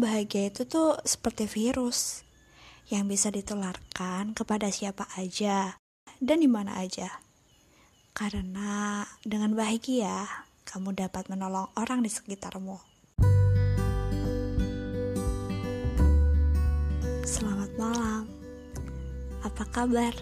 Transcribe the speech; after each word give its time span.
Bahagia 0.00 0.48
itu 0.48 0.64
tuh 0.64 0.96
seperti 1.04 1.44
virus 1.44 2.24
yang 2.88 3.04
bisa 3.04 3.28
ditularkan 3.28 4.32
kepada 4.32 4.72
siapa 4.72 5.04
aja 5.12 5.76
dan 6.24 6.40
di 6.40 6.48
mana 6.48 6.80
aja. 6.80 7.20
Karena 8.16 9.04
dengan 9.20 9.52
bahagia, 9.52 10.24
kamu 10.64 10.96
dapat 10.96 11.28
menolong 11.28 11.68
orang 11.76 12.00
di 12.00 12.08
sekitarmu. 12.08 12.80
Selamat 17.28 17.68
malam. 17.76 18.24
Apa 19.44 19.68
kabar? 19.68 20.16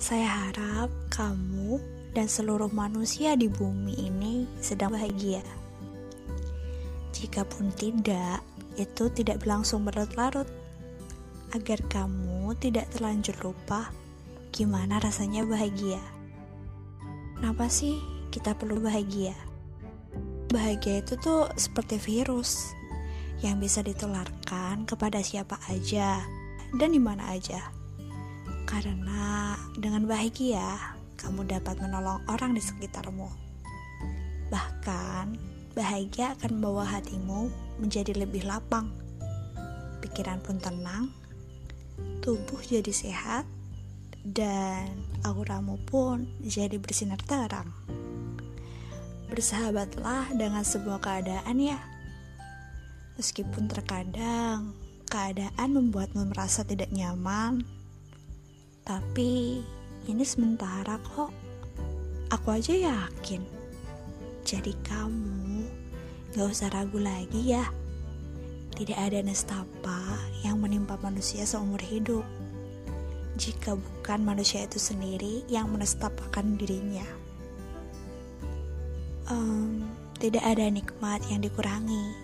Saya 0.00 0.48
harap 0.48 0.88
kamu 1.12 1.76
dan 2.16 2.24
seluruh 2.24 2.72
manusia 2.72 3.36
di 3.36 3.52
bumi 3.52 4.00
ini 4.00 4.48
sedang 4.64 4.96
bahagia. 4.96 5.44
Jikapun 7.12 7.68
tidak, 7.76 8.40
itu 8.80 9.12
tidak 9.12 9.44
berlangsung 9.44 9.84
berlarut-larut. 9.84 10.48
Agar 11.52 11.82
kamu 11.90 12.56
tidak 12.56 12.88
terlanjur 12.94 13.36
lupa 13.44 13.92
gimana 14.50 14.98
rasanya 14.98 15.44
bahagia. 15.44 16.00
Kenapa 17.36 17.68
sih 17.68 18.00
kita 18.32 18.56
perlu 18.56 18.80
bahagia? 18.80 19.36
Bahagia 20.50 21.04
itu 21.04 21.14
tuh 21.20 21.46
seperti 21.54 22.00
virus 22.00 22.74
yang 23.40 23.56
bisa 23.60 23.80
ditularkan 23.80 24.84
kepada 24.84 25.22
siapa 25.24 25.56
aja 25.68 26.20
dan 26.76 26.90
di 26.92 27.00
mana 27.00 27.32
aja. 27.32 27.72
Karena 28.68 29.56
dengan 29.74 30.06
bahagia, 30.06 30.94
kamu 31.18 31.48
dapat 31.48 31.80
menolong 31.82 32.22
orang 32.30 32.54
di 32.54 32.62
sekitarmu. 32.62 33.26
Bahkan, 34.50 35.26
bahagia 35.74 36.34
akan 36.38 36.58
membawa 36.58 36.84
hatimu 36.86 37.50
menjadi 37.78 38.12
lebih 38.18 38.44
lapang, 38.44 38.90
pikiran 40.02 40.42
pun 40.42 40.58
tenang, 40.58 41.14
tubuh 42.20 42.58
jadi 42.64 42.90
sehat, 42.90 43.46
dan 44.26 44.90
auramu 45.24 45.80
pun 45.88 46.28
jadi 46.44 46.76
bersinar 46.76 47.20
terang. 47.24 47.72
Bersahabatlah 49.30 50.34
dengan 50.34 50.66
sebuah 50.66 50.98
keadaan 50.98 51.56
ya. 51.62 51.78
Meskipun 53.14 53.70
terkadang 53.70 54.74
keadaan 55.06 55.70
membuatmu 55.70 56.34
merasa 56.34 56.66
tidak 56.66 56.90
nyaman, 56.90 57.62
tapi 58.82 59.62
ini 60.08 60.24
sementara 60.24 60.98
kok. 61.14 61.30
Aku 62.30 62.54
aja 62.54 62.74
yakin. 62.74 63.59
Jadi 64.50 64.74
kamu 64.82 65.62
Gak 66.30 66.46
usah 66.46 66.70
ragu 66.70 67.02
lagi 67.02 67.50
ya. 67.50 67.66
Tidak 68.78 68.94
ada 68.94 69.18
nestapa 69.18 69.98
yang 70.46 70.62
menimpa 70.62 70.94
manusia 71.02 71.42
seumur 71.42 71.82
hidup. 71.82 72.22
Jika 73.34 73.74
bukan 73.74 74.22
manusia 74.22 74.62
itu 74.62 74.78
sendiri 74.78 75.42
yang 75.50 75.74
menestapakan 75.74 76.54
dirinya. 76.54 77.02
Um, 79.26 79.90
tidak 80.22 80.46
ada 80.46 80.70
nikmat 80.70 81.18
yang 81.26 81.42
dikurangi 81.42 82.14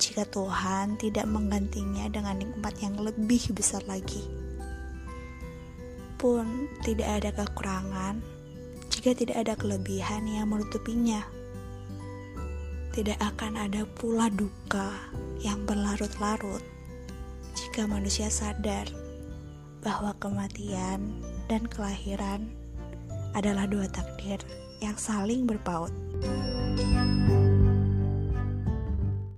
jika 0.00 0.24
Tuhan 0.24 0.96
tidak 0.96 1.28
menggantinya 1.28 2.08
dengan 2.08 2.40
nikmat 2.40 2.80
yang 2.80 2.96
lebih 2.96 3.44
besar 3.52 3.84
lagi. 3.84 4.24
Pun 6.16 6.64
tidak 6.80 7.20
ada 7.20 7.30
kekurangan 7.44 8.24
jika 8.88 9.12
tidak 9.12 9.36
ada 9.36 9.52
kelebihan 9.52 10.24
yang 10.24 10.48
menutupinya 10.48 11.39
tidak 12.90 13.18
akan 13.22 13.54
ada 13.54 13.86
pula 13.98 14.26
duka 14.34 14.90
yang 15.40 15.62
berlarut-larut 15.62 16.62
jika 17.54 17.86
manusia 17.86 18.26
sadar 18.26 18.90
bahwa 19.80 20.10
kematian 20.18 21.22
dan 21.46 21.64
kelahiran 21.70 22.50
adalah 23.38 23.70
dua 23.70 23.86
takdir 23.86 24.42
yang 24.82 24.98
saling 24.98 25.46
berpaut. 25.46 25.94